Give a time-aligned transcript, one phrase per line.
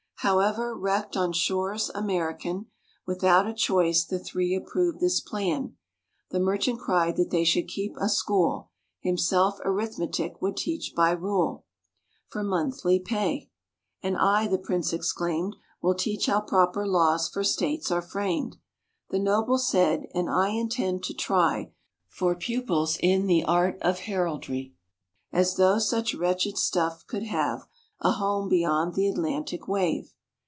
[0.23, 2.67] However, wrecked on shores American,
[3.07, 5.75] Without a choice, the three approved this plan.
[6.29, 8.69] The Merchant cried that they should keep a school;
[8.99, 11.65] Himself arithmetic would teach by rule,
[12.27, 13.49] For monthly pay.
[14.03, 18.57] "And I," the Prince exclaimed, "Will teach how proper laws for states are framed."
[19.09, 21.71] The Noble said, "And I intend to try
[22.09, 24.75] For pupils in the art of Heraldry."
[25.31, 27.63] As though such wretched stuff could have
[28.03, 30.11] A home beyond the Atlantic wave!